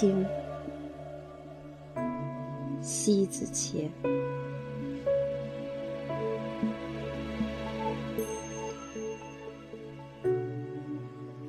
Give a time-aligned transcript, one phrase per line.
[0.00, 0.24] 清。
[2.80, 3.86] 西子切。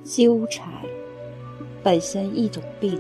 [0.04, 0.70] 纠缠
[1.82, 3.00] 本身一种病，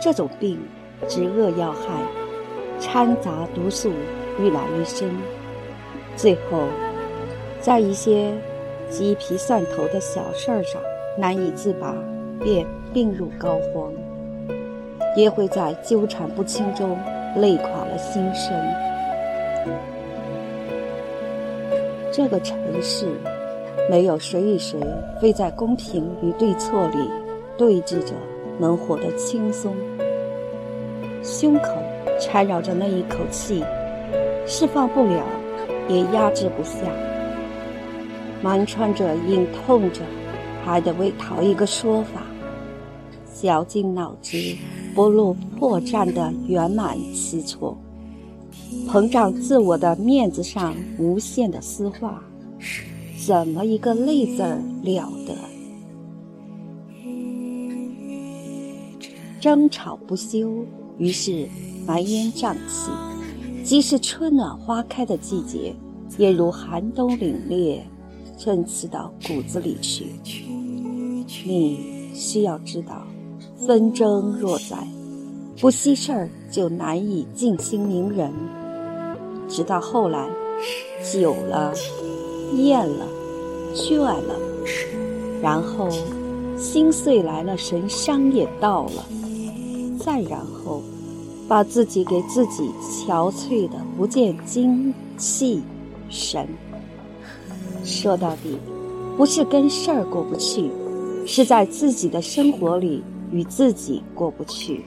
[0.00, 0.58] 这种病
[1.06, 2.02] 植恶要害，
[2.80, 3.92] 掺杂毒素
[4.40, 5.08] 愈来愈深，
[6.16, 6.64] 最后
[7.60, 8.36] 在一些
[8.90, 10.82] 鸡皮蒜头的小事儿上
[11.16, 11.94] 难以自拔，
[12.42, 13.92] 便病入膏肓，
[15.18, 16.96] 也会在纠缠不清中
[17.34, 18.54] 累垮了心神。
[22.12, 23.08] 这个城市。
[23.90, 24.78] 没有谁与谁
[25.18, 27.10] 非在公平与对错里
[27.56, 28.12] 对峙着
[28.58, 29.74] 能活得轻松，
[31.22, 31.70] 胸口
[32.20, 33.64] 缠绕着那一口气，
[34.46, 35.22] 释放不了，
[35.88, 36.80] 也压制不下，
[38.42, 40.02] 瞒穿着，隐痛着，
[40.66, 42.20] 还得为讨一个说法，
[43.40, 44.56] 绞尽脑汁
[44.94, 47.78] 不露破绽的圆满起错，
[48.88, 52.22] 膨胀自我的面子上无限的丝画。
[53.24, 55.34] 怎么一个累字儿了得？
[59.38, 60.64] 争吵不休，
[60.98, 61.48] 于是
[61.86, 62.90] 埋烟瘴气。
[63.62, 65.74] 即使春暖花开的季节，
[66.16, 67.80] 也如寒冬凛冽，
[68.36, 70.06] 针刺到骨子里去。
[71.44, 71.78] 你
[72.14, 73.06] 需要知道，
[73.66, 74.76] 纷争若在，
[75.60, 78.32] 不息事儿就难以静心凝人。
[79.48, 80.28] 直到后来，
[81.12, 81.74] 久了，
[82.54, 83.06] 厌了。
[83.74, 84.34] 倦了，
[85.42, 85.88] 然后
[86.56, 89.04] 心碎来了，神伤也到了，
[90.00, 90.82] 再然后，
[91.46, 95.62] 把自己给自己憔悴的不见精气
[96.08, 96.48] 神。
[97.84, 98.56] 说到底，
[99.18, 100.70] 不是跟事儿过不去，
[101.26, 104.82] 是在自己的生活里与自己过不去。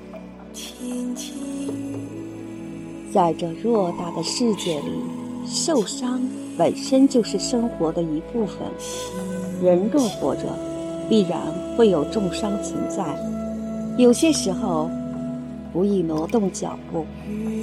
[3.13, 5.01] 在这偌大的世界里，
[5.45, 6.21] 受伤。
[6.57, 8.57] 本身就是生活的一部分。
[9.63, 10.43] 人若活着，
[11.09, 11.39] 必然
[11.75, 13.03] 会有重伤存在。
[13.97, 14.89] 有些时候，
[15.71, 17.05] 不易挪动脚步，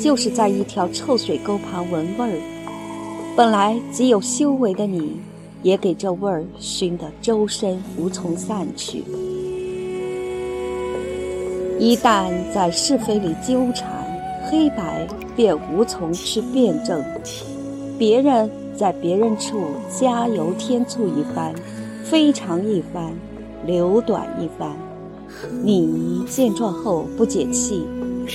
[0.01, 3.35] 就是在一条臭水沟旁闻味儿。
[3.37, 5.21] 本来极有修为的你，
[5.63, 9.05] 也给这味儿熏得周身无从散去。
[11.79, 13.89] 一旦在是非里纠缠，
[14.51, 15.07] 黑白
[15.37, 17.03] 便无从去辩证。
[17.99, 18.51] 别人。
[18.79, 21.53] 在别人处加油添醋一番，
[22.05, 23.13] 非常一番，
[23.67, 24.71] 留短一番。
[25.65, 27.85] 你见状后不解气，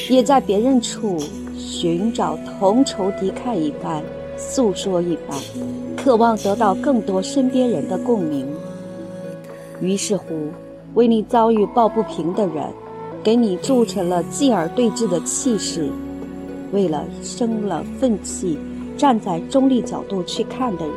[0.09, 1.17] 也在别人处
[1.57, 4.03] 寻找同仇敌忾一番，
[4.35, 5.39] 诉说一番，
[5.95, 8.45] 渴望得到更多身边人的共鸣。
[9.79, 10.25] 于是乎，
[10.93, 12.65] 为你遭遇抱不平的人，
[13.23, 15.89] 给你铸成了继而对峙的气势。
[16.71, 18.57] 为了生了愤气。
[18.95, 20.95] 站在中立角度去看的人，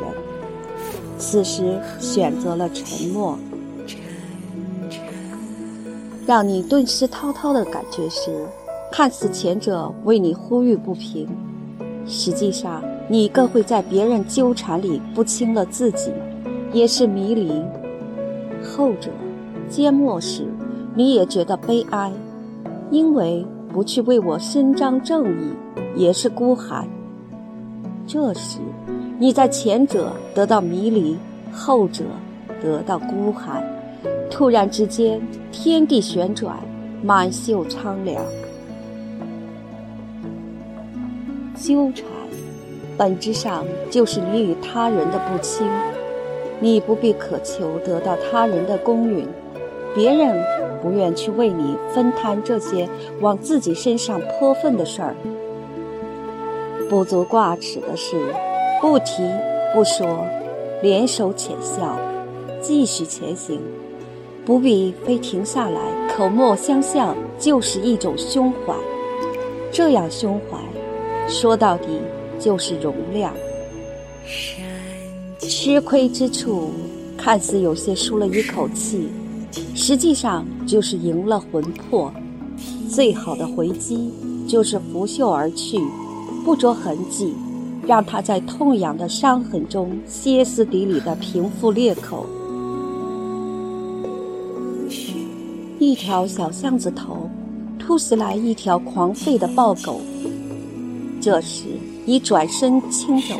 [1.18, 3.38] 此时选择了沉默。
[6.26, 8.44] 让你顿时滔滔的感觉是，
[8.92, 11.26] 看似前者为你呼吁不平，
[12.06, 16.12] 实际上你更会在别人纠缠里不清了自己，
[16.74, 17.50] 也是迷离。
[18.62, 19.10] 后者
[19.70, 20.46] 缄默时，
[20.96, 22.10] 你也觉得悲哀，
[22.90, 25.52] 因为不去为我伸张正义，
[25.94, 26.88] 也是孤寒。
[28.06, 28.60] 这时，
[29.18, 31.18] 你在前者得到迷离，
[31.52, 32.02] 后者
[32.62, 33.62] 得到孤寒。
[34.30, 35.20] 突然之间，
[35.52, 36.56] 天地旋转，
[37.02, 38.24] 满袖苍凉。
[41.54, 42.06] 纠缠，
[42.96, 45.68] 本质上就是你与他人的不亲。
[46.58, 49.26] 你不必渴求得到他人的公允，
[49.94, 50.42] 别人
[50.86, 52.88] 不愿去为你分摊这些
[53.20, 55.16] 往自己身上泼粪的事儿。
[56.88, 58.32] 不足挂齿的是，
[58.80, 59.28] 不提
[59.74, 60.24] 不说，
[60.82, 61.98] 联手浅笑，
[62.62, 63.60] 继续前行，
[64.44, 65.80] 不必非停下来，
[66.16, 68.72] 口沫相向，就是一种胸怀。
[69.72, 70.56] 这样胸怀，
[71.28, 72.00] 说到底
[72.38, 73.34] 就是容量。
[75.40, 76.70] 吃亏之处，
[77.18, 79.08] 看似有些舒了一口气，
[79.74, 82.12] 实际上就是赢了魂魄。
[82.88, 84.10] 最好的回击，
[84.48, 85.80] 就是拂袖而去。
[86.44, 87.34] 不着痕迹，
[87.84, 92.24] 让他在痛痒的伤痕中歇斯底里的平复裂口。
[95.80, 97.28] 一条小巷子头，
[97.78, 100.00] 突袭来一条狂吠的暴狗。
[101.20, 101.64] 这时，
[102.04, 103.34] 你转身轻走，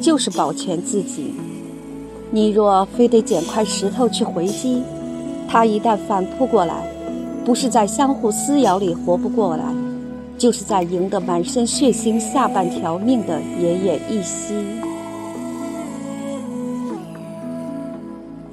[0.00, 1.32] 就是保全自己。
[2.32, 4.82] 你若非得捡块石头去回击，
[5.52, 6.82] 他一旦反扑过来，
[7.44, 9.64] 不是在相互撕咬里活不过来，
[10.38, 14.54] 就是在赢得满身血腥下半条命的奄奄一息。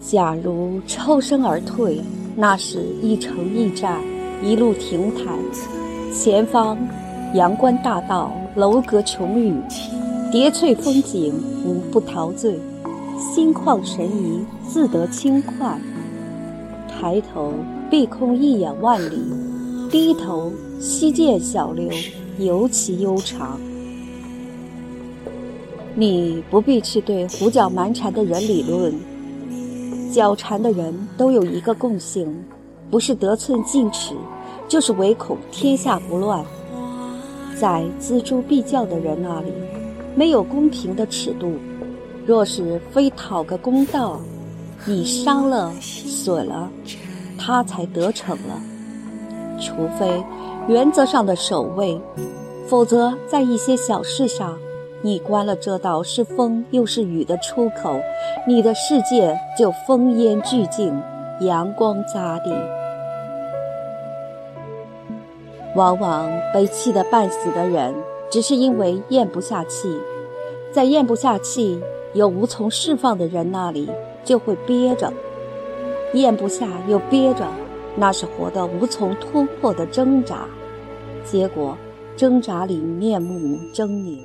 [0.02, 2.02] 假如抽身而退，
[2.36, 3.98] 那是一城一寨，
[4.44, 5.24] 一路亭台，
[6.14, 6.78] 前方
[7.34, 9.56] 阳关大道，楼阁琼宇，
[10.34, 11.34] 叠翠风景，
[11.66, 12.60] 无不陶醉，
[13.18, 15.80] 心旷神怡，自得轻快。
[17.00, 17.54] 抬头
[17.90, 19.24] 碧空一眼万里，
[19.90, 20.52] 低头
[20.82, 21.90] 溪涧小流，
[22.38, 23.58] 尤其悠长。
[25.96, 28.94] 你不必去对胡搅蛮缠的人理论。
[30.12, 32.36] 狡缠的人都有一个共性，
[32.92, 34.14] 不是得寸进尺，
[34.68, 36.44] 就是唯恐天下不乱。
[37.56, 39.54] 在锱铢必较的人那里，
[40.16, 41.54] 没有公平的尺度。
[42.26, 44.20] 若是非讨个公道，
[44.86, 46.70] 你伤了、损了，
[47.38, 48.60] 他才得逞了。
[49.60, 50.24] 除非
[50.68, 52.00] 原则上的守卫，
[52.66, 54.58] 否则在一些小事上。
[55.02, 57.98] 你关了这道是风又是雨的出口，
[58.46, 61.02] 你的世界就风烟俱净，
[61.40, 62.54] 阳光扎地。
[65.76, 67.96] 往往被气得半死的人，
[68.30, 69.98] 只是因为咽不下气，
[70.74, 71.80] 在咽不下气
[72.14, 73.90] 又无从释放的人那里，
[74.24, 75.14] 就会憋着，
[76.14, 77.48] 咽不下又憋着，
[77.96, 80.48] 那是活得无从突破的挣扎，
[81.26, 81.78] 结果
[82.16, 84.24] 挣扎里面目狰狞。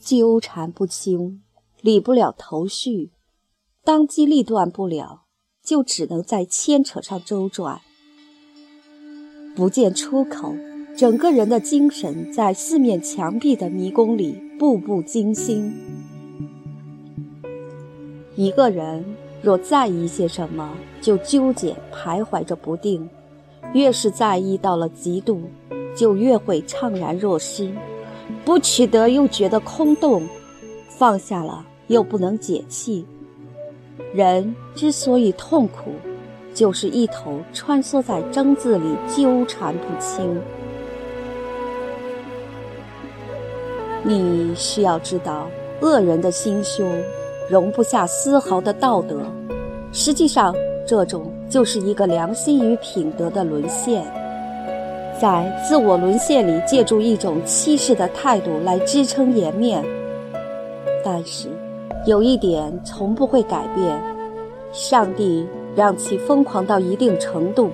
[0.00, 1.42] 纠缠不清，
[1.80, 3.12] 理不了头绪，
[3.84, 5.24] 当机立断不了，
[5.62, 7.80] 就只能在牵扯上周转，
[9.54, 10.54] 不见出口。
[10.96, 15.72] 整个人的精神在四面墙壁的迷宫里步步惊心。
[18.38, 19.04] 一个人
[19.42, 20.70] 若在意些什么，
[21.00, 23.10] 就纠结徘徊着不定，
[23.74, 25.42] 越是在意到了极度，
[25.96, 27.68] 就越会怅然若失。
[28.44, 30.22] 不取得又觉得空洞，
[30.88, 33.04] 放下了又不能解气。
[34.14, 35.90] 人之所以痛苦，
[36.54, 40.40] 就是一头穿梭在争字里纠缠不清。
[44.04, 45.48] 你需要知道，
[45.80, 46.88] 恶人的心胸
[47.48, 49.20] 容不下丝毫的道德。
[49.92, 50.54] 实际上，
[50.86, 54.04] 这种就是一个良心与品德的沦陷。
[55.20, 59.84] 在自我沦陷里，借助一种欺世的态度来支撑颜面。
[61.04, 61.48] 但是，
[62.06, 64.00] 有一点从不会改变：
[64.70, 67.70] 上帝让其疯狂到一定程度，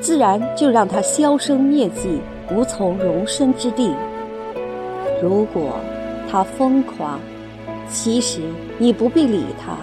[0.00, 2.20] 自然就让他销声灭迹，
[2.54, 3.92] 无从容身之地。
[5.20, 5.72] 如果
[6.30, 7.20] 他疯狂，
[7.90, 8.40] 其实
[8.78, 9.78] 你不必理他，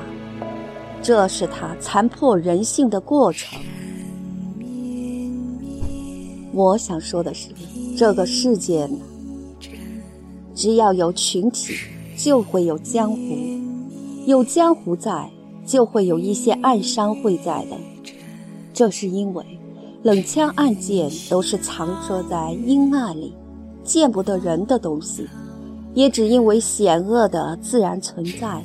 [1.01, 3.59] 这是他残破人性的过程。
[6.53, 7.49] 我想说的是，
[7.97, 8.97] 这个世界呢，
[10.53, 11.73] 只要有群体，
[12.15, 13.17] 就会有江湖；
[14.27, 15.29] 有江湖在，
[15.65, 17.77] 就会有一些暗商会在的。
[18.71, 19.43] 这是因为，
[20.03, 23.33] 冷枪暗箭都是藏着在阴暗里，
[23.83, 25.27] 见不得人的东西，
[25.93, 28.63] 也只因为险恶的自然存在。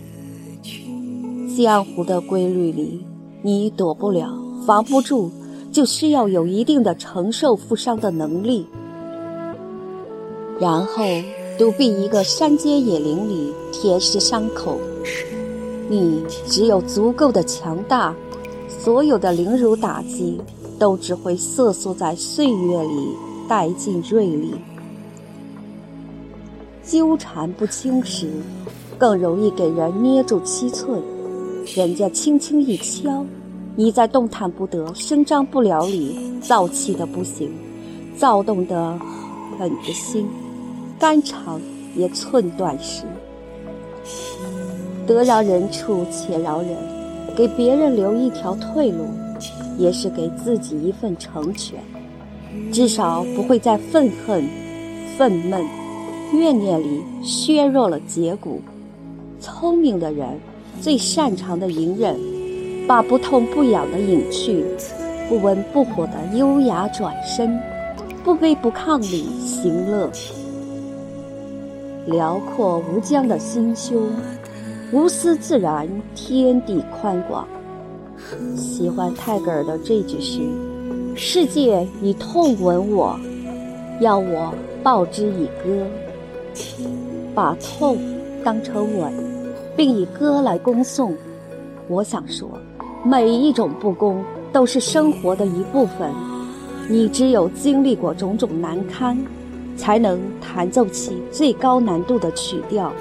[1.57, 3.05] 江湖的规律里，
[3.43, 4.33] 你躲不了，
[4.67, 5.31] 防不住。
[5.71, 8.67] 就需要有一定的承受负伤的能力，
[10.59, 11.05] 然后
[11.59, 14.79] 躲避一个山间野林里舔舐伤口。
[15.91, 18.17] 你只有足够的强大，
[18.67, 20.41] 所有的凌辱打击
[20.79, 23.15] 都只会瑟缩在岁月里
[23.47, 24.55] 殆尽锐利。
[26.89, 28.31] 纠缠不清时，
[28.97, 31.03] 更容易给人捏住七寸，
[31.77, 33.27] 人家轻轻一敲。
[33.77, 37.53] 你在动弹不得、声张不了里，躁气的不行，
[38.17, 38.99] 躁动的
[39.59, 40.27] 很的心，
[40.99, 41.61] 肝肠
[41.95, 43.03] 也寸断时。
[45.07, 46.75] 得饶人处且饶人，
[47.37, 49.05] 给别人留一条退路，
[49.77, 51.79] 也是给自己一份成全。
[52.73, 54.43] 至少不会再愤恨、
[55.19, 55.63] 愤懑、
[56.33, 58.61] 怨念里削弱了节骨。
[59.41, 60.27] 聪明的人
[60.81, 62.17] 最擅长的隐忍。
[62.89, 64.65] 把不痛不痒的隐去，
[65.29, 67.61] 不温不火的优雅转身，
[68.25, 70.11] 不卑不亢里行乐。
[72.07, 74.09] 辽阔无疆的心胸，
[74.91, 77.47] 无私自然，天地宽广。
[78.57, 80.41] 喜欢泰戈尔的这句诗
[81.15, 83.21] ：“世界以痛吻我，
[84.01, 85.87] 要我报之以歌。”
[87.35, 87.99] 把痛
[88.45, 89.13] 当成吻，
[89.77, 91.15] 并以歌来恭送。
[91.89, 92.49] 我想说。
[93.05, 94.59] 每一种不公都。
[94.59, 96.11] 都是生活的一部分。
[96.89, 99.17] 你只有经历过种种难堪，
[99.77, 102.93] 才能弹奏起最高难度的曲调，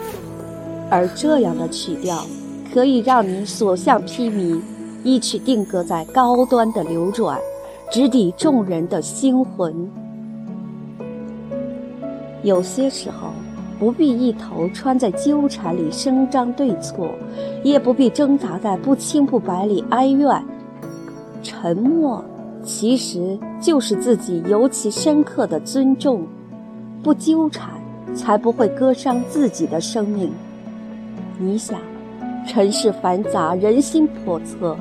[0.87, 2.23] 而这样的曲调
[2.71, 4.61] 可以让你所向披靡，
[5.03, 7.39] 一曲定格在高端的流转，
[7.91, 9.89] 直抵众人的心魂。
[12.43, 13.31] 有些时候。
[13.79, 17.11] 不必一头穿在纠缠里声张对错，
[17.63, 20.43] 也不必挣扎在不清不白里哀怨。
[21.43, 22.23] 沉默
[22.63, 26.25] 其实就是自己尤其深刻的尊重。
[27.03, 27.69] 不纠缠，
[28.15, 30.31] 才不会割伤自己的生命。
[31.39, 31.79] 你想，
[32.45, 34.75] 尘世繁杂，人心叵测，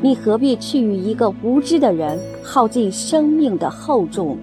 [0.00, 4.38] 你何必去与一个无知的人耗尽生命的厚重？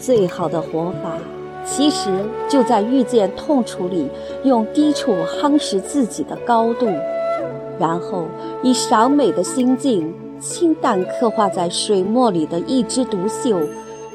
[0.00, 1.18] 最好的活法，
[1.64, 2.10] 其实
[2.48, 4.08] 就在遇见痛楚里，
[4.44, 6.86] 用低处夯实自己的高度，
[7.78, 8.26] 然后
[8.62, 13.60] 以赏美的心境，清淡刻画在水墨里的一枝独秀，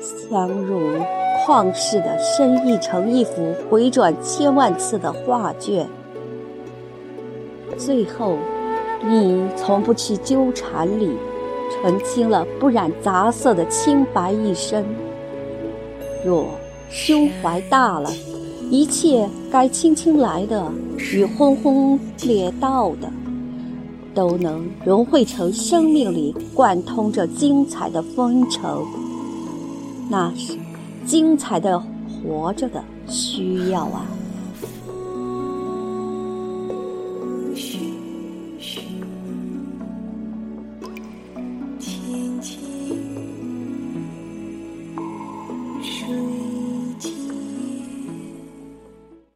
[0.02, 0.80] 相如
[1.46, 5.86] 旷世的深意成一幅回转千万次的画卷。
[7.78, 8.38] 最后，
[9.04, 11.12] 你从不去纠缠里，
[11.72, 14.86] 澄清了不染杂色的清白一生。
[16.26, 16.48] 若
[16.90, 18.10] 胸怀大了，
[18.70, 23.12] 一切该轻轻来的与轰轰烈到的，
[24.14, 28.64] 都能融汇成生命里贯通着精彩的风尘。
[30.10, 30.54] 那是
[31.06, 34.06] 精彩的活着的需要啊！